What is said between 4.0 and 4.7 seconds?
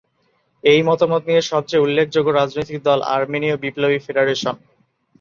Federation.